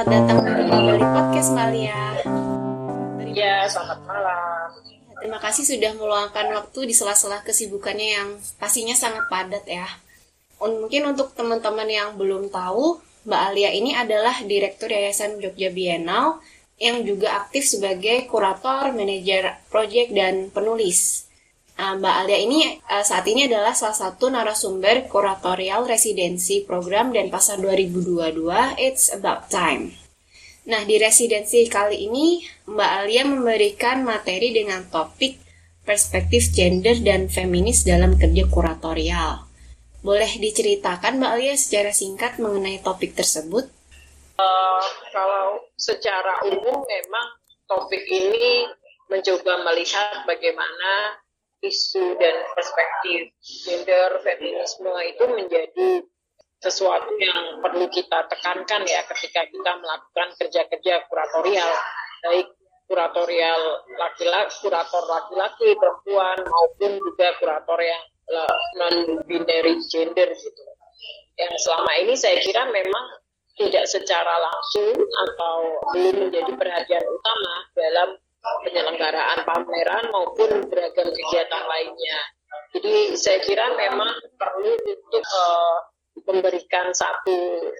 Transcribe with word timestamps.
selamat 0.00 0.16
datang 0.16 0.40
kembali 0.40 0.64
dari 0.96 1.06
podcast 1.12 1.50
Malia. 1.52 2.00
Ya, 3.36 3.68
selamat 3.68 4.00
malam. 4.08 4.68
Terima 5.20 5.36
kasih 5.36 5.64
sudah 5.68 5.92
meluangkan 5.92 6.46
waktu 6.56 6.88
di 6.88 6.94
sela-sela 6.96 7.44
kesibukannya 7.44 8.08
yang 8.16 8.28
pastinya 8.56 8.96
sangat 8.96 9.28
padat 9.28 9.60
ya. 9.68 9.84
Mungkin 10.56 11.04
untuk 11.04 11.36
teman-teman 11.36 11.84
yang 11.84 12.16
belum 12.16 12.48
tahu, 12.48 12.96
Mbak 13.28 13.42
Alia 13.52 13.76
ini 13.76 13.92
adalah 13.92 14.40
Direktur 14.40 14.88
Yayasan 14.88 15.36
Jogja 15.36 15.68
Bienal 15.68 16.40
yang 16.80 17.04
juga 17.04 17.44
aktif 17.44 17.68
sebagai 17.68 18.24
kurator, 18.24 18.96
manajer 18.96 19.60
proyek, 19.68 20.16
dan 20.16 20.48
penulis. 20.48 21.28
Nah, 21.80 21.96
Mbak 21.96 22.12
Alia 22.12 22.36
ini 22.44 22.76
uh, 22.92 23.00
saat 23.00 23.24
ini 23.24 23.48
adalah 23.48 23.72
salah 23.72 23.96
satu 23.96 24.28
narasumber 24.28 25.08
kuratorial 25.08 25.88
residensi 25.88 26.60
program 26.60 27.08
dan 27.08 27.32
pasar 27.32 27.56
2022 27.56 28.36
It's 28.76 29.08
About 29.08 29.48
Time. 29.48 29.96
Nah, 30.68 30.84
di 30.84 31.00
residensi 31.00 31.64
kali 31.72 32.04
ini 32.04 32.44
Mbak 32.68 32.90
Alia 33.00 33.24
memberikan 33.24 34.04
materi 34.04 34.52
dengan 34.52 34.84
topik 34.92 35.40
perspektif 35.80 36.52
gender 36.52 37.00
dan 37.00 37.32
feminis 37.32 37.88
dalam 37.88 38.20
kerja 38.20 38.44
kuratorial. 38.44 39.48
Boleh 40.04 40.36
diceritakan 40.36 41.16
Mbak 41.16 41.32
Alia 41.32 41.56
secara 41.56 41.96
singkat 41.96 42.36
mengenai 42.36 42.84
topik 42.84 43.16
tersebut? 43.16 43.64
Uh, 44.36 44.84
kalau 45.16 45.64
secara 45.80 46.44
umum 46.44 46.84
memang 46.84 47.26
topik 47.64 48.04
ini 48.04 48.68
mencoba 49.08 49.64
melihat 49.64 50.28
bagaimana 50.28 51.16
isu 51.60 52.16
dan 52.16 52.36
perspektif 52.56 53.36
gender 53.68 54.20
feminisme 54.24 54.92
itu 55.04 55.24
menjadi 55.28 55.90
sesuatu 56.60 57.12
yang 57.16 57.60
perlu 57.64 57.88
kita 57.88 58.28
tekankan 58.28 58.84
ya 58.84 59.00
ketika 59.08 59.48
kita 59.48 59.72
melakukan 59.80 60.28
kerja-kerja 60.36 61.08
kuratorial 61.08 61.72
baik 62.20 62.48
kuratorial 62.84 63.60
laki-laki 63.96 64.52
kurator 64.60 65.04
laki-laki 65.08 65.72
perempuan 65.78 66.36
maupun 66.42 67.00
juga 67.00 67.28
kurator 67.40 67.78
yang 67.80 68.02
non 68.78 69.24
binary 69.26 69.78
gender 69.90 70.28
gitu. 70.34 70.62
Yang 71.38 71.54
selama 71.64 71.92
ini 72.02 72.14
saya 72.18 72.36
kira 72.42 72.68
memang 72.68 73.06
tidak 73.58 73.84
secara 73.86 74.34
langsung 74.40 74.94
atau 74.96 75.56
belum 75.92 76.28
menjadi 76.28 76.52
perhatian 76.54 77.04
utama 77.04 77.54
dalam 77.76 78.08
penyelenggaraan 78.64 79.44
pameran 79.44 80.04
maupun 80.12 80.68
beragam 80.68 81.08
kegiatan 81.12 81.64
lainnya. 81.68 82.18
Jadi 82.70 82.94
saya 83.18 83.38
kira 83.42 83.74
memang 83.74 84.10
perlu 84.38 84.72
untuk 84.74 85.24
uh, 85.26 85.78
memberikan 86.30 86.94
satu 86.94 87.70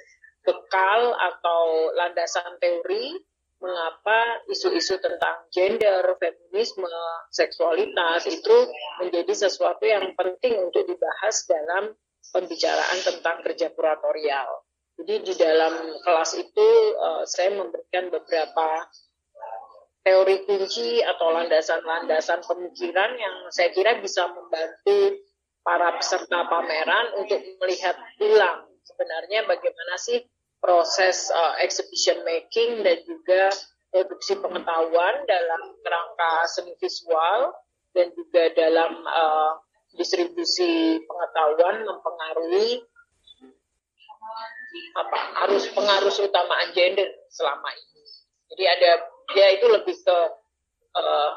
bekal 0.43 1.15
atau 1.15 1.95
landasan 1.95 2.59
teori 2.59 3.15
mengapa 3.61 4.41
isu-isu 4.49 4.97
tentang 5.05 5.45
gender, 5.53 6.17
feminisme, 6.17 6.89
seksualitas 7.29 8.25
itu 8.25 8.57
menjadi 9.05 9.33
sesuatu 9.37 9.85
yang 9.85 10.17
penting 10.17 10.57
untuk 10.65 10.89
dibahas 10.89 11.45
dalam 11.45 11.93
pembicaraan 12.33 12.99
tentang 13.05 13.45
kerja 13.45 13.69
kuratorial. 13.77 14.65
Jadi 15.01 15.15
di 15.29 15.35
dalam 15.37 15.77
kelas 16.05 16.41
itu 16.41 16.69
uh, 16.97 17.25
saya 17.29 17.57
memberikan 17.57 18.09
beberapa 18.09 18.89
teori 20.01 20.49
kunci 20.49 21.05
atau 21.05 21.29
landasan-landasan 21.35 22.41
pemikiran 22.45 23.13
yang 23.21 23.37
saya 23.53 23.69
kira 23.73 24.01
bisa 24.01 24.29
membantu 24.33 25.21
para 25.61 25.93
peserta 26.01 26.49
pameran 26.49 27.21
untuk 27.21 27.41
melihat 27.61 27.97
ulang 28.25 28.65
sebenarnya 28.81 29.45
bagaimana 29.45 29.95
sih 30.01 30.25
proses 30.61 31.29
uh, 31.33 31.57
exhibition 31.61 32.21
making 32.25 32.85
dan 32.85 33.01
juga 33.05 33.53
produksi 33.91 34.39
pengetahuan 34.39 35.25
dalam 35.25 35.63
kerangka 35.81 36.33
seni 36.49 36.73
visual 36.81 37.53
dan 37.97 38.13
juga 38.15 38.53
dalam 38.55 38.93
uh, 39.05 39.53
distribusi 39.97 41.03
pengetahuan 41.05 41.83
mempengaruhi 41.83 42.87
apa 44.95 45.19
arus 45.49 45.67
pengaruh 45.75 46.15
utamaan 46.15 46.71
gender 46.71 47.09
selama 47.27 47.75
ini. 47.75 48.05
Jadi 48.55 48.65
ada 48.67 48.91
dia 49.35 49.47
itu 49.55 49.67
lebih 49.71 49.97
ke 50.01 50.19
uh, 50.97 51.33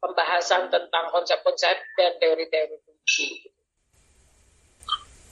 pembahasan 0.00 0.70
tentang 0.70 1.10
konsep-konsep 1.10 1.76
dan 1.98 2.12
teori-teori 2.22 2.76
kunci. 2.84 3.50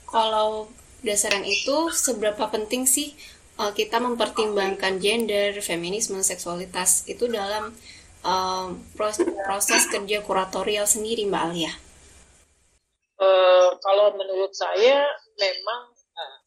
Kalau 0.08 0.70
dasarnya 1.04 1.46
itu 1.46 1.90
seberapa 1.92 2.48
penting 2.50 2.88
sih 2.88 3.14
uh, 3.60 3.70
kita 3.70 4.02
mempertimbangkan 4.02 4.98
gender, 4.98 5.58
feminisme, 5.62 6.18
seksualitas 6.22 7.06
itu 7.06 7.30
dalam 7.30 7.74
uh, 8.26 8.72
proses, 8.98 9.26
proses 9.44 9.82
kerja 9.90 10.22
kuratorial 10.24 10.86
sendiri, 10.88 11.28
Mbak 11.28 11.42
Alia? 11.50 11.72
Uh, 13.14 13.78
kalau 13.78 14.14
menurut 14.18 14.50
saya 14.54 15.06
memang 15.38 15.80
uh, 15.94 16.38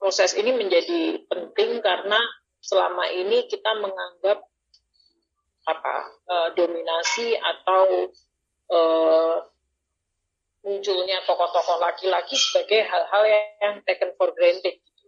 proses 0.00 0.34
ini 0.34 0.50
menjadi 0.54 1.22
penting 1.30 1.78
karena 1.82 2.18
selama 2.60 3.08
ini 3.08 3.48
kita 3.48 3.72
menganggap 3.80 4.44
apa 5.68 5.96
uh, 6.28 6.48
dominasi 6.56 7.36
atau 7.36 8.08
uh, 8.72 9.36
munculnya 10.60 11.24
tokoh-tokoh 11.24 11.80
laki-laki 11.80 12.36
sebagai 12.36 12.84
hal-hal 12.84 13.22
yang 13.60 13.74
taken 13.84 14.12
for 14.16 14.32
granted. 14.36 14.76
Gitu. 14.76 15.06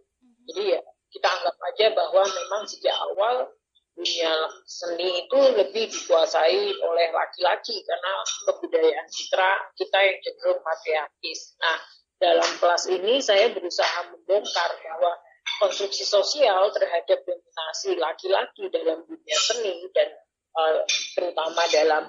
Jadi 0.49 0.63
ya 0.77 0.81
kita 1.13 1.27
anggap 1.29 1.55
aja 1.61 1.87
bahwa 1.93 2.23
memang 2.25 2.61
sejak 2.65 2.95
awal 2.97 3.53
dunia 3.93 4.33
seni 4.65 5.21
itu 5.25 5.37
lebih 5.53 5.85
dikuasai 5.85 6.73
oleh 6.81 7.07
laki-laki 7.13 7.77
karena 7.85 8.13
kebudayaan 8.49 9.05
citra 9.05 9.69
kita 9.77 9.97
yang 10.01 10.17
cenderung 10.25 10.61
patriarkis. 10.65 11.53
Nah, 11.61 11.77
dalam 12.17 12.49
kelas 12.57 12.89
ini 12.89 13.21
saya 13.21 13.53
berusaha 13.53 14.09
membongkar 14.09 14.71
bahwa 14.81 15.13
konstruksi 15.59 16.03
sosial 16.07 16.71
terhadap 16.71 17.19
dominasi 17.27 17.99
laki-laki 17.99 18.67
dalam 18.71 19.03
dunia 19.07 19.37
seni 19.37 19.87
dan 19.91 20.09
uh, 20.55 20.83
terutama 21.15 21.63
dalam 21.71 22.03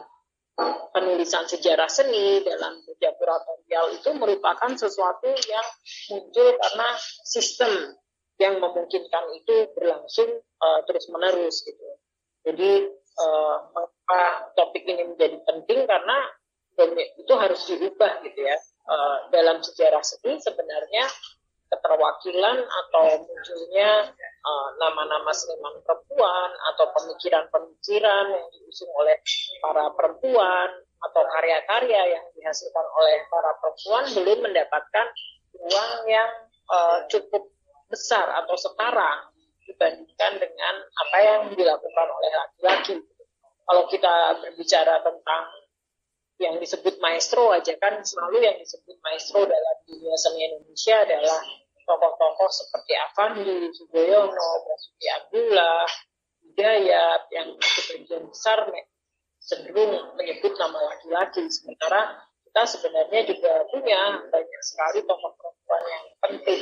penulisan 0.95 1.51
sejarah 1.51 1.91
seni 1.91 2.39
dalam 2.47 2.79
media 2.87 3.11
kuratorial 3.19 3.91
itu 3.99 4.11
merupakan 4.15 4.71
sesuatu 4.79 5.27
yang 5.27 5.67
muncul 6.15 6.49
karena 6.55 6.89
sistem 7.27 7.99
yang 8.39 8.59
memungkinkan 8.63 9.25
itu 9.35 9.71
berlangsung 9.75 10.31
uh, 10.39 10.81
terus 10.87 11.11
menerus 11.11 11.63
gitu. 11.67 11.87
Jadi 12.47 12.71
uh, 13.19 13.57
mengapa 13.75 14.23
topik 14.55 14.87
ini 14.87 15.15
menjadi 15.15 15.39
penting 15.43 15.87
karena 15.87 16.19
itu 17.19 17.33
harus 17.39 17.61
diubah 17.71 18.23
gitu 18.27 18.41
ya. 18.43 18.59
Uh, 18.85 19.33
dalam 19.33 19.65
sejarah 19.65 20.05
seni 20.05 20.37
sebenarnya 20.37 21.09
keterwakilan 21.73 22.59
atau 22.65 23.05
munculnya 23.25 24.13
uh, 24.45 24.69
nama-nama 24.79 25.33
seniman 25.33 25.81
perempuan 25.83 26.51
atau 26.75 26.87
pemikiran-pemikiran 26.93 28.27
yang 28.31 28.47
diusung 28.53 28.91
oleh 28.95 29.17
para 29.65 29.91
perempuan 29.97 30.69
atau 31.05 31.23
karya-karya 31.29 32.17
yang 32.17 32.25
dihasilkan 32.37 32.87
oleh 32.97 33.25
para 33.29 33.51
perempuan 33.61 34.05
belum 34.13 34.39
mendapatkan 34.45 35.07
ruang 35.61 35.93
yang 36.09 36.31
uh, 36.71 36.99
cukup 37.09 37.49
besar 37.89 38.27
atau 38.45 38.57
setara 38.57 39.29
dibandingkan 39.65 40.33
dengan 40.41 40.75
apa 40.85 41.19
yang 41.25 41.41
dilakukan 41.53 42.09
oleh 42.09 42.33
laki-laki. 42.33 42.97
Kalau 43.65 43.89
kita 43.89 44.45
berbicara 44.45 45.01
tentang 45.01 45.45
yang 46.45 46.61
disebut 46.61 47.01
maestro 47.01 47.49
aja 47.51 47.73
kan 47.81 48.05
selalu 48.05 48.45
yang 48.45 48.57
disebut 48.61 49.01
maestro 49.01 49.49
dalam 49.49 49.77
dunia 49.89 50.15
seni 50.21 50.53
Indonesia 50.53 50.97
adalah 51.01 51.41
tokoh-tokoh 51.85 52.51
seperti 52.53 52.93
Avandi, 52.97 53.69
Sudoyono, 53.73 54.49
Basuki 54.65 55.07
Abdullah, 55.09 55.85
Hidayat 56.45 57.23
yang 57.33 57.49
sebagian 57.59 58.31
besar 58.31 58.69
cenderung 59.45 60.17
menyebut 60.17 60.55
nama 60.57 60.79
laki-laki. 60.93 61.45
Sementara 61.51 62.25
kita 62.47 62.63
sebenarnya 62.65 63.21
juga 63.27 63.67
punya 63.69 64.23
banyak 64.31 64.63
sekali 64.63 65.03
tokoh 65.05 65.33
perempuan 65.35 65.83
yang 65.91 66.07
penting 66.23 66.61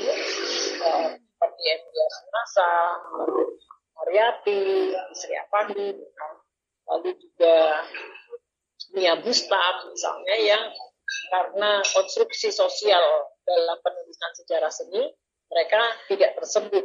uh, 0.80 1.10
seperti 1.12 1.62
Emilia 1.68 2.06
Sunasa, 2.08 2.70
Mariati, 3.94 4.62
Sri 5.12 5.34
Avandi, 5.36 5.90
lalu 6.88 7.10
juga 7.20 7.84
Mia 8.92 9.14
Bustam 9.20 9.74
misalnya 9.88 10.36
yang 10.36 10.64
karena 11.32 11.80
konstruksi 11.84 12.52
sosial 12.52 13.02
dalam 13.42 13.78
penulisan 13.80 14.32
sejarah 14.36 14.72
seni 14.72 15.02
mereka 15.52 15.80
tidak 16.08 16.36
tersebut 16.40 16.84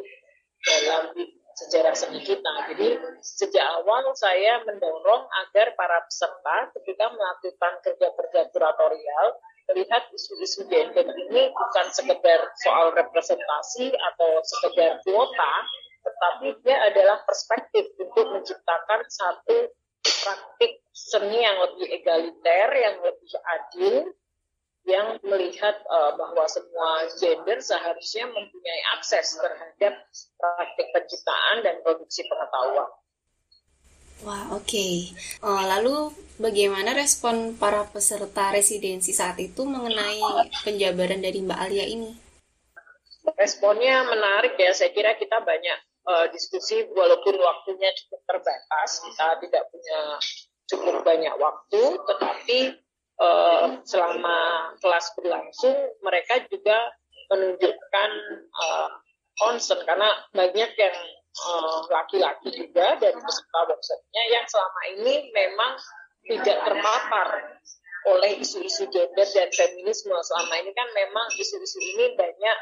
dalam 0.64 1.16
sejarah 1.58 1.96
seni 1.96 2.22
kita. 2.22 2.54
Jadi 2.74 2.90
sejak 3.24 3.66
awal 3.82 4.14
saya 4.14 4.62
mendorong 4.68 5.26
agar 5.48 5.74
para 5.74 6.04
peserta 6.06 6.70
ketika 6.78 7.10
melakukan 7.10 7.74
kerja-kerja 7.82 8.42
kuratorial 8.54 9.28
melihat 9.74 10.08
isu-isu 10.16 10.64
gender 10.72 11.04
ini 11.28 11.52
bukan 11.52 11.88
sekedar 11.92 12.40
soal 12.64 12.96
representasi 12.96 13.92
atau 13.92 14.32
sekedar 14.40 15.04
kuota, 15.04 15.54
tetapi 16.08 16.48
dia 16.64 16.78
adalah 16.88 17.20
perspektif 17.28 17.92
untuk 18.00 18.32
menciptakan 18.32 19.04
satu 19.12 19.76
praktik 20.28 20.84
seni 20.92 21.40
yang 21.40 21.56
lebih 21.64 21.88
egaliter, 21.88 22.68
yang 22.76 22.96
lebih 23.00 23.32
adil, 23.40 23.96
yang 24.88 25.08
melihat 25.24 25.76
uh, 25.88 26.16
bahwa 26.16 26.44
semua 26.48 27.08
gender 27.16 27.60
seharusnya 27.60 28.28
mempunyai 28.28 28.82
akses 29.00 29.40
terhadap 29.40 29.94
praktik 30.40 30.88
penciptaan 30.92 31.64
dan 31.64 31.76
produksi 31.84 32.28
pengetahuan. 32.28 32.92
Wah, 34.26 34.50
oke. 34.56 34.66
Okay. 34.66 35.14
Oh, 35.46 35.62
lalu 35.62 36.10
bagaimana 36.42 36.98
respon 36.98 37.54
para 37.54 37.86
peserta 37.86 38.50
residensi 38.50 39.14
saat 39.14 39.38
itu 39.38 39.62
mengenai 39.62 40.18
penjabaran 40.66 41.22
dari 41.22 41.44
Mbak 41.46 41.60
Alia 41.60 41.86
ini? 41.86 42.12
Responnya 43.38 44.08
menarik 44.08 44.58
ya. 44.58 44.74
Saya 44.74 44.90
kira 44.90 45.14
kita 45.20 45.38
banyak 45.44 45.80
uh, 46.08 46.26
diskusi 46.32 46.88
walaupun 46.96 47.36
waktunya 47.36 47.92
cukup 48.04 48.22
terbatas, 48.26 49.04
kita 49.04 49.28
tidak 49.44 49.64
punya 49.70 50.00
cukup 50.68 50.96
banyak 51.04 51.36
waktu, 51.36 51.84
tetapi 52.08 52.60
uh, 53.20 53.66
selama 53.84 54.38
kelas 54.80 55.06
berlangsung 55.20 55.76
mereka 56.00 56.40
juga 56.48 56.96
menunjukkan 57.28 58.10
uh, 58.56 58.90
concern. 59.36 59.84
Karena 59.84 60.10
banyak 60.32 60.72
yang 60.80 60.98
laki-laki 61.94 62.50
uh, 62.50 62.56
juga 62.66 62.98
dari 62.98 63.20
peserta 63.22 63.60
workshopnya 63.70 64.24
yang 64.34 64.46
selama 64.50 64.82
ini 64.98 65.30
memang 65.30 65.78
tidak 66.26 66.58
terpapar 66.66 67.30
oleh 68.08 68.42
isu-isu 68.42 68.90
gender 68.90 69.28
dan 69.28 69.50
feminisme. 69.54 70.16
Selama 70.18 70.56
ini 70.64 70.72
kan 70.74 70.88
memang 70.96 71.28
isu-isu 71.38 71.78
ini 71.78 72.18
banyak 72.18 72.58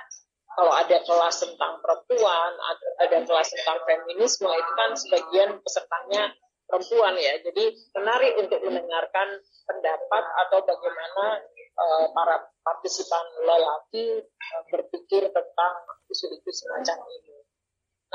kalau 0.56 0.72
ada 0.72 0.98
kelas 1.04 1.36
tentang 1.44 1.84
perempuan, 1.84 2.52
ada, 2.56 2.88
ada 3.04 3.18
kelas 3.28 3.48
tentang 3.52 3.80
feminisme, 3.84 4.48
itu 4.48 4.72
kan 4.80 4.92
sebagian 4.96 5.50
pesertanya 5.60 6.32
perempuan 6.66 7.14
ya. 7.20 7.36
Jadi 7.44 7.76
menarik 7.94 8.40
untuk 8.40 8.60
mendengarkan 8.64 9.44
pendapat 9.68 10.24
atau 10.48 10.60
bagaimana 10.64 11.44
uh, 11.76 12.06
para 12.16 12.36
partisipan 12.64 13.26
lelaki 13.44 14.24
uh, 14.24 14.64
berpikir 14.72 15.28
tentang 15.30 15.74
isu-isu 16.08 16.52
semacam 16.52 17.04
ini. 17.20 17.36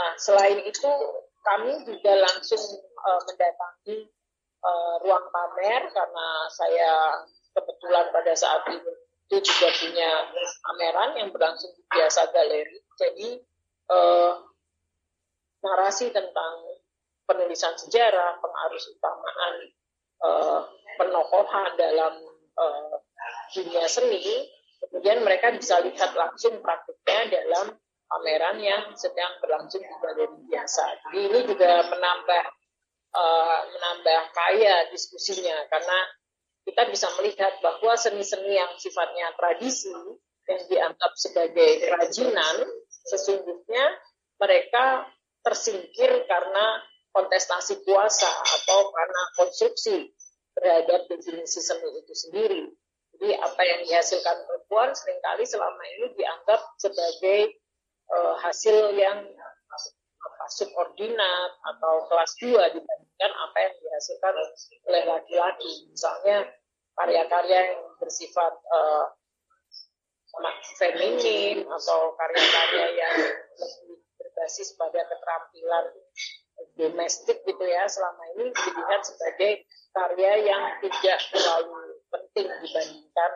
Nah, 0.00 0.16
selain 0.16 0.64
itu 0.64 0.90
kami 1.44 1.84
juga 1.84 2.12
langsung 2.24 2.62
uh, 3.04 3.20
mendatangi 3.28 4.08
uh, 4.64 4.94
ruang 5.04 5.28
pamer 5.28 5.92
karena 5.92 6.26
saya 6.48 7.20
kebetulan 7.52 8.08
pada 8.12 8.32
saat 8.32 8.64
itu 8.72 8.90
itu 9.30 9.46
juga 9.46 9.68
punya 9.78 10.10
pameran 10.70 11.18
yang 11.18 11.28
berlangsung 11.34 11.74
di 11.74 11.82
biasa 11.90 12.30
galeri. 12.30 12.78
Jadi 12.94 13.28
eh, 13.90 14.32
narasi 15.66 16.14
tentang 16.14 16.78
penulisan 17.26 17.74
sejarah, 17.74 18.38
pengarus 18.38 18.86
utamaan 18.94 19.54
eh, 20.22 20.60
penokohan 20.94 21.74
dalam 21.74 22.14
eh, 22.54 22.94
dunia 23.50 23.90
seni, 23.90 24.46
kemudian 24.78 25.26
mereka 25.26 25.50
bisa 25.58 25.82
lihat 25.82 26.14
langsung 26.14 26.62
praktiknya 26.62 27.42
dalam 27.42 27.74
pameran 28.06 28.62
yang 28.62 28.94
sedang 28.94 29.42
berlangsung 29.42 29.82
di 29.82 29.94
galeri 29.98 30.38
biasa. 30.46 30.84
Jadi 31.02 31.18
ini 31.30 31.40
juga 31.46 31.86
menambah 31.86 32.44
uh, 33.14 33.60
menambah 33.70 34.20
kaya 34.34 34.90
diskusinya 34.90 35.54
karena 35.70 35.98
kita 36.66 36.90
bisa 36.90 37.06
melihat 37.18 37.54
bahwa 37.62 37.94
seni-seni 37.94 38.58
yang 38.58 38.74
sifatnya 38.78 39.30
tradisi 39.38 39.94
yang 40.50 40.62
dianggap 40.66 41.12
sebagai 41.14 41.86
kerajinan 41.86 42.66
sesungguhnya 43.06 43.84
mereka 44.42 45.06
tersingkir 45.46 46.26
karena 46.26 46.66
kontestasi 47.14 47.82
kuasa 47.86 48.28
atau 48.28 48.90
karena 48.90 49.22
konstruksi 49.38 50.10
terhadap 50.58 51.06
definisi 51.06 51.62
seni 51.62 51.88
itu 52.02 52.14
sendiri. 52.14 52.62
Jadi 53.16 53.36
apa 53.36 53.62
yang 53.66 53.80
dihasilkan 53.86 54.36
perempuan 54.46 54.90
sering 54.94 55.18
kali 55.22 55.44
selama 55.44 55.82
ini 55.98 56.14
dianggap 56.14 56.60
sebagai 56.78 57.58
uh, 58.10 58.34
hasil 58.40 58.94
yang 58.94 59.26
apa, 59.26 60.46
subordinat 60.50 61.50
atau 61.74 62.06
kelas 62.06 62.32
2 62.38 62.76
dibandingkan 62.78 63.32
apa 63.34 63.58
yang 63.60 63.74
dihasilkan 63.82 64.34
oleh 64.88 65.02
laki-laki. 65.10 65.72
Misalnya 65.90 66.48
karya-karya 66.96 67.58
yang 67.74 67.82
bersifat 67.98 68.52
uh, 68.70 69.04
feminin 70.78 71.66
atau 71.66 72.14
karya-karya 72.16 72.86
yang 72.96 73.14
lebih 73.58 73.98
berbasis 74.16 74.72
pada 74.78 75.04
keterampilan 75.04 75.84
domestik 76.76 77.44
gitu 77.44 77.64
ya 77.64 77.84
selama 77.88 78.24
ini 78.36 78.52
dilihat 78.52 79.02
sebagai 79.04 79.64
karya 79.92 80.32
yang 80.44 80.62
tidak 80.80 81.18
terlalu 81.32 82.00
penting 82.08 82.48
dibandingkan 82.48 83.32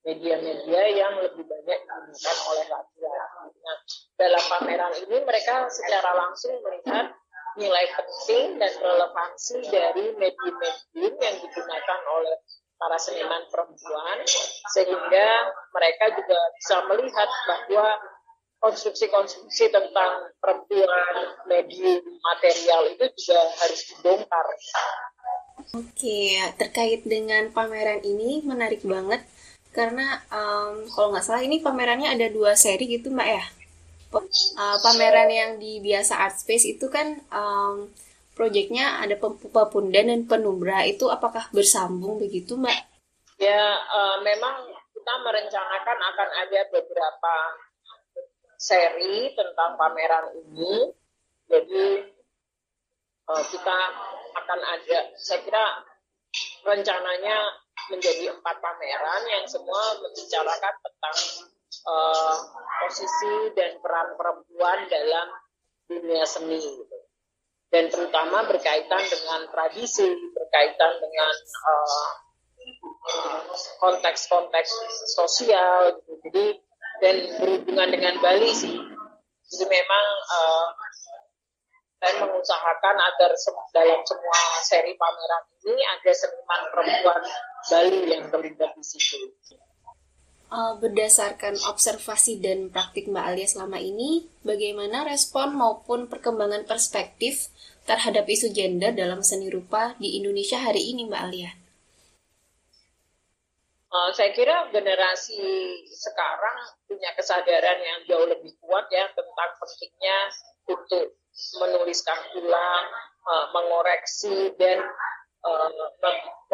media-media 0.00 0.82
yang 0.96 1.14
lebih 1.20 1.44
banyak 1.44 1.78
digunakan 1.84 2.36
oleh 2.48 2.66
laki-laki. 2.72 3.58
Nah, 3.60 3.78
dalam 4.16 4.42
pameran 4.48 4.94
ini 4.96 5.16
mereka 5.28 5.68
secara 5.68 6.16
langsung 6.16 6.56
melihat 6.64 7.12
nilai 7.58 7.86
penting 7.92 8.56
dan 8.56 8.72
relevansi 8.80 9.60
dari 9.68 10.14
medium-medium 10.16 11.14
yang 11.20 11.36
digunakan 11.42 12.00
oleh 12.16 12.36
para 12.80 12.96
seniman 12.96 13.44
perempuan 13.52 14.18
sehingga 14.72 15.28
mereka 15.76 16.16
juga 16.16 16.38
bisa 16.56 16.76
melihat 16.88 17.28
bahwa 17.44 17.88
konstruksi-konstruksi 18.60 19.72
tentang 19.72 20.32
perempuan 20.40 21.14
medium 21.48 22.00
material 22.24 22.88
itu 22.92 23.04
juga 23.20 23.40
harus 23.60 23.80
dibongkar. 23.88 24.46
Oke, 25.76 26.40
terkait 26.56 27.04
dengan 27.04 27.52
pameran 27.52 28.00
ini 28.00 28.40
menarik 28.44 28.80
banget 28.80 29.24
karena 29.70 30.18
um, 30.32 30.82
kalau 30.92 31.14
nggak 31.14 31.24
salah 31.24 31.44
ini 31.44 31.62
pamerannya 31.62 32.10
ada 32.10 32.26
dua 32.32 32.56
seri 32.56 32.88
gitu 32.88 33.12
mbak 33.12 33.28
ya. 33.28 33.44
Uh, 34.10 34.76
pameran 34.82 35.30
yang 35.30 35.50
di 35.62 35.78
biasa 35.78 36.18
art 36.18 36.36
space 36.42 36.66
itu 36.66 36.90
kan 36.90 37.22
um, 37.30 37.86
proyeknya 38.40 39.04
ada 39.04 39.20
Papundan 39.20 40.08
dan 40.08 40.24
Penumbra 40.24 40.88
itu 40.88 41.12
apakah 41.12 41.52
bersambung 41.52 42.16
begitu 42.16 42.56
Mbak? 42.56 42.80
Ya 43.36 43.76
uh, 43.76 44.24
memang 44.24 44.64
kita 44.96 45.12
merencanakan 45.20 45.98
akan 46.00 46.28
ada 46.40 46.60
beberapa 46.72 47.34
seri 48.56 49.36
tentang 49.36 49.76
pameran 49.76 50.32
ini. 50.40 50.88
Jadi 51.52 51.84
uh, 53.28 53.44
kita 53.44 53.78
akan 54.32 54.60
ada, 54.64 54.98
saya 55.20 55.44
kira 55.44 55.84
rencananya 56.64 57.60
menjadi 57.92 58.32
empat 58.32 58.56
pameran 58.56 59.22
yang 59.28 59.44
semua 59.44 60.00
membicarakan 60.00 60.74
tentang 60.80 61.16
uh, 61.84 62.36
posisi 62.88 63.52
dan 63.52 63.76
peran 63.84 64.16
perempuan 64.16 64.88
dalam 64.88 65.28
dunia 65.92 66.24
seni. 66.24 66.56
Gitu 66.56 66.99
dan 67.70 67.86
terutama 67.86 68.42
berkaitan 68.50 69.02
dengan 69.06 69.46
tradisi, 69.50 70.10
berkaitan 70.34 70.92
dengan 70.98 71.32
konteks-konteks 73.78 74.70
uh, 74.74 75.06
sosial, 75.14 75.94
gitu. 76.02 76.12
jadi 76.28 76.44
dan 77.00 77.16
berhubungan 77.40 77.88
dengan 77.88 78.14
Bali 78.20 78.50
sih. 78.52 78.76
Jadi 79.50 79.64
memang 79.66 80.06
uh, 80.30 80.66
mengusahakan 82.00 82.96
agar 82.96 83.30
dalam 83.76 84.00
semua 84.02 84.38
seri 84.64 84.96
pameran 84.96 85.42
ini 85.68 85.82
ada 85.84 86.12
seniman 86.16 86.62
perempuan 86.72 87.22
Bali 87.70 87.98
yang 88.08 88.24
terlibat 88.28 88.70
di 88.74 88.84
situ. 88.84 89.18
Uh, 90.50 90.74
berdasarkan 90.82 91.54
observasi 91.70 92.42
dan 92.42 92.74
praktik 92.74 93.06
Mbak 93.06 93.22
Alia 93.22 93.46
selama 93.46 93.78
ini, 93.78 94.26
bagaimana 94.42 95.06
respon 95.06 95.54
maupun 95.54 96.10
perkembangan 96.10 96.66
perspektif 96.66 97.54
terhadap 97.88 98.28
isu 98.28 98.52
gender 98.52 98.92
dalam 98.92 99.20
seni 99.24 99.48
rupa 99.48 99.96
di 99.96 100.20
Indonesia 100.20 100.60
hari 100.60 100.92
ini, 100.92 101.08
Mbak 101.08 101.22
Alia? 101.24 101.50
Uh, 103.90 104.14
saya 104.14 104.30
kira 104.30 104.70
generasi 104.70 105.42
sekarang 105.90 106.58
punya 106.86 107.10
kesadaran 107.18 107.78
yang 107.82 107.98
jauh 108.06 108.22
lebih 108.22 108.54
kuat 108.62 108.86
ya 108.94 109.10
tentang 109.10 109.50
pentingnya 109.58 110.18
untuk 110.70 111.18
menuliskan 111.58 112.18
ulang, 112.38 112.86
uh, 113.26 113.46
mengoreksi 113.50 114.54
dan 114.54 114.78
uh, 115.42 115.70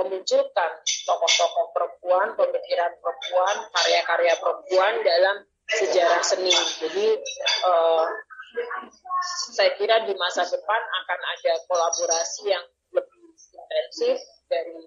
memunculkan 0.01 0.71
tokoh-tokoh 1.05 1.77
perempuan, 1.77 2.33
pemikiran 2.41 2.93
perempuan, 3.05 3.57
karya-karya 3.69 4.35
perempuan 4.41 4.95
dalam 5.05 5.37
sejarah 5.67 6.23
seni. 6.25 6.57
Jadi 6.81 7.21
saya 9.57 9.73
kira 9.81 10.05
di 10.05 10.13
masa 10.21 10.45
depan 10.45 10.81
akan 10.85 11.21
ada 11.33 11.53
kolaborasi 11.65 12.53
yang 12.53 12.65
lebih 12.93 13.25
intensif 13.33 14.21
dari 14.53 14.85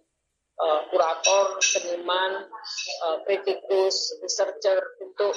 uh, 0.61 0.85
kurator, 0.93 1.57
seniman, 1.57 2.45
uh, 3.09 3.17
kritikus, 3.25 4.13
researcher 4.21 4.77
untuk 5.01 5.33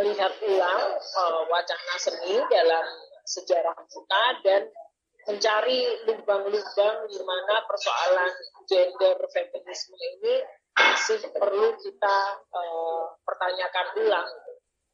melihat 0.00 0.32
ulang 0.48 0.96
uh, 0.96 1.42
wacana 1.52 1.94
seni 2.00 2.40
dalam 2.48 2.86
sejarah 3.28 3.76
kita 3.84 4.24
dan 4.48 4.62
mencari 5.28 6.00
lubang-lubang 6.08 6.96
di 7.12 7.20
mana 7.20 7.60
persoalan 7.68 8.32
gender 8.64 9.20
feminisme 9.28 9.92
ini 10.00 10.40
masih 10.72 11.20
perlu 11.36 11.76
kita 11.76 12.18
uh, 12.48 13.12
pertanyakan 13.28 13.86
ulang. 14.00 14.30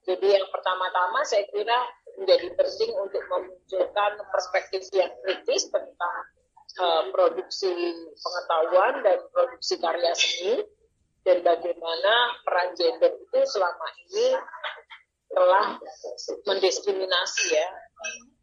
Jadi 0.03 0.27
yang 0.35 0.47
pertama-tama 0.51 1.23
saya 1.23 1.47
kira 1.51 1.87
menjadi 2.17 2.49
penting 2.57 2.91
untuk 2.97 3.23
memunculkan 3.29 4.13
perspektif 4.33 4.83
yang 4.97 5.13
kritis 5.25 5.69
tentang 5.69 6.17
uh, 6.81 7.03
produksi 7.13 7.73
pengetahuan 8.17 9.05
dan 9.05 9.19
produksi 9.33 9.75
karya 9.81 10.13
seni 10.17 10.55
dan 11.27 11.43
bagaimana 11.43 12.15
peran 12.47 12.71
gender 12.79 13.13
itu 13.19 13.41
selama 13.51 13.87
ini 14.09 14.29
telah 15.27 15.67
mendiskriminasi 16.47 17.45
ya 17.53 17.69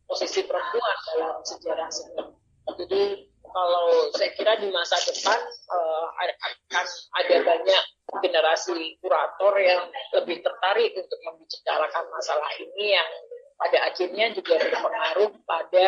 posisi 0.05 0.43
perempuan 0.43 0.97
dalam 1.15 1.39
sejarah 1.41 1.89
seni. 1.89 2.23
Jadi 2.75 3.03
kalau 3.53 4.09
saya 4.17 4.29
kira 4.33 4.53
di 4.59 4.67
masa 4.73 4.97
depan 4.99 5.39
uh, 5.69 6.05
akan 6.17 6.85
ada 7.21 7.35
banyak 7.45 7.83
generasi 8.21 8.97
kurator 8.99 9.53
yang 9.61 9.89
lebih 10.17 10.41
tertarik 10.41 10.91
untuk 10.97 11.19
membicarakan 11.21 12.05
masalah 12.09 12.51
ini 12.59 12.97
yang 12.97 13.09
pada 13.57 13.77
akhirnya 13.89 14.33
juga 14.35 14.59
berpengaruh 14.59 15.31
pada 15.47 15.87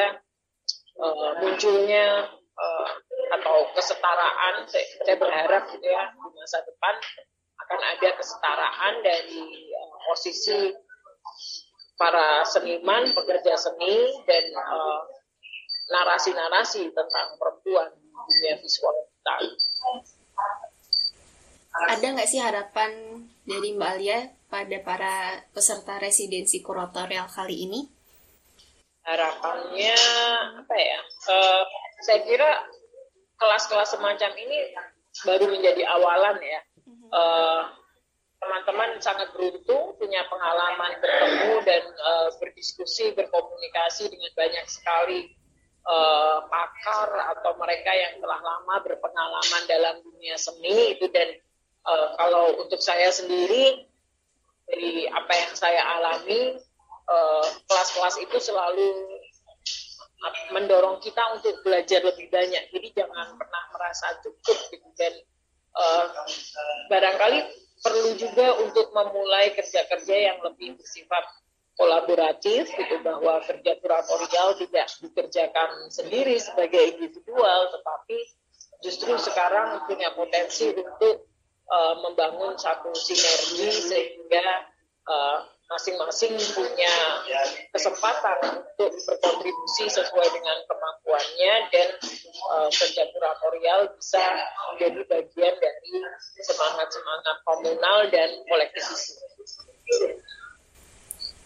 uh, 1.00 1.32
munculnya 1.44 2.30
uh, 2.56 2.88
atau 3.40 3.58
kesetaraan. 3.76 4.68
Saya, 4.70 4.86
saya 5.04 5.18
berharap 5.20 5.70
gitu 5.72 5.86
ya 5.86 6.12
di 6.12 6.38
masa 6.40 6.64
depan 6.64 6.96
akan 7.66 7.80
ada 7.98 8.10
kesetaraan 8.20 8.94
dari 9.02 9.44
uh, 9.74 9.96
posisi 10.06 10.72
para 11.96 12.44
seniman, 12.44 13.08
pekerja 13.16 13.56
seni 13.56 14.12
dan 14.28 14.46
uh, 14.56 15.02
narasi-narasi 15.86 16.92
tentang 16.92 17.28
perempuan 17.40 17.94
di 17.96 18.10
dunia 18.12 18.56
visual 18.60 18.96
kita. 19.10 19.36
Ada 21.76 22.16
nggak 22.16 22.30
sih 22.32 22.40
harapan 22.40 22.92
dari 23.44 23.76
Mbak 23.76 23.92
Alia 24.00 24.20
pada 24.48 24.78
para 24.80 25.16
peserta 25.52 26.00
residensi 26.00 26.64
kuratorial 26.64 27.28
kali 27.28 27.68
ini? 27.68 27.84
Harapannya 29.04 30.00
apa 30.64 30.76
ya? 30.80 31.00
Uh, 31.28 31.62
saya 32.08 32.24
kira 32.24 32.48
kelas-kelas 33.36 33.92
semacam 33.92 34.32
ini 34.40 34.72
baru 35.28 35.52
menjadi 35.52 35.84
awalan 36.00 36.40
ya. 36.40 36.62
Uh, 37.12 37.62
teman-teman 38.40 38.96
sangat 39.04 39.36
beruntung 39.36 40.00
punya 40.00 40.24
pengalaman 40.32 40.96
bertemu 41.04 41.54
dan 41.68 41.84
uh, 41.92 42.30
berdiskusi, 42.40 43.12
berkomunikasi 43.20 44.08
dengan 44.08 44.32
banyak 44.32 44.66
sekali 44.72 45.28
uh, 45.86 46.46
pakar 46.48 47.36
atau 47.36 47.52
mereka 47.60 47.92
yang 47.92 48.18
telah 48.24 48.40
lama 48.40 48.76
berpengalaman 48.80 49.64
dalam 49.68 49.96
dunia 50.02 50.40
seni 50.40 50.98
itu 50.98 51.12
dan 51.12 51.36
uh, 51.86 52.08
kalau 52.18 52.66
untuk 52.66 52.82
saya 52.82 53.10
sendiri 53.14 53.86
dari 54.66 55.06
apa 55.10 55.34
yang 55.34 55.54
saya 55.54 55.82
alami 55.98 56.58
kelas-kelas 57.70 58.18
uh, 58.18 58.24
itu 58.26 58.38
selalu 58.42 58.90
mendorong 60.50 60.98
kita 61.06 61.22
untuk 61.38 61.62
belajar 61.62 62.02
lebih 62.02 62.34
banyak. 62.34 62.74
Jadi 62.74 62.88
jangan 62.98 63.38
pernah 63.38 63.64
merasa 63.70 64.18
cukup 64.26 64.58
gitu. 64.74 64.90
Dan 64.98 65.14
uh, 65.78 66.06
barangkali 66.90 67.40
perlu 67.86 68.12
juga 68.18 68.58
untuk 68.66 68.90
memulai 68.90 69.54
kerja-kerja 69.54 70.16
yang 70.34 70.42
lebih 70.42 70.74
bersifat 70.80 71.26
kolaboratif 71.76 72.72
gitu 72.72 72.96
bahwa 73.04 73.44
kerja 73.44 73.76
kuratorial 73.84 74.56
tidak 74.56 74.88
dikerjakan 75.04 75.92
sendiri 75.92 76.40
sebagai 76.40 76.96
individual 76.96 77.68
tetapi 77.76 78.18
justru 78.80 79.12
sekarang 79.20 79.84
punya 79.84 80.16
potensi 80.16 80.72
untuk 80.72 81.28
uh, 81.70 81.94
membangun 82.02 82.54
satu 82.58 82.92
sinergi 82.94 83.70
sehingga 83.72 84.46
uh, 85.10 85.40
masing-masing 85.66 86.38
punya 86.54 86.94
kesempatan 87.74 88.38
untuk 88.62 88.94
berkontribusi 88.94 89.90
sesuai 89.90 90.30
dengan 90.30 90.62
kemampuannya 90.70 91.54
dan 91.74 91.90
uh, 92.54 92.70
kerja 92.70 93.10
kuratorial 93.10 93.90
bisa 93.98 94.24
menjadi 94.74 95.02
bagian 95.10 95.56
dari 95.58 95.94
semangat-semangat 96.46 97.38
komunal 97.42 97.98
dan 98.14 98.30
kolektivisme. 98.46 99.26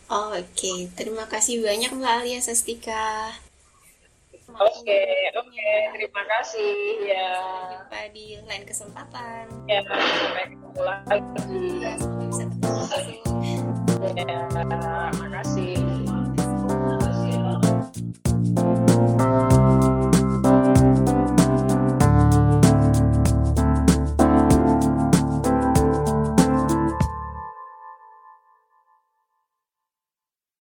Oh, 0.09 0.33
Oke, 0.35 0.41
okay. 0.41 0.79
terima 0.97 1.29
kasih 1.29 1.61
banyak 1.63 1.93
Mbak 1.93 2.13
Alia 2.25 2.41
Sastika. 2.41 3.31
Oke, 4.57 4.81
okay, 4.81 5.29
oke, 5.37 5.45
okay. 5.45 5.77
terima 5.93 6.23
kasih 6.25 6.73
ya. 7.05 7.29
Jumpa 7.69 8.01
di 8.09 8.25
lain 8.49 8.63
kesempatan. 8.65 9.45
Ya, 9.69 9.85
sampai 9.85 10.45
ketemu 10.49 10.81
lagi. 10.81 11.61
Ya, 11.77 11.93
semoga 12.01 12.25
bisa 12.25 12.43
ketemu. 12.49 12.81
Ya, 14.17 14.39
terima 14.49 15.27
kasih. 15.37 15.88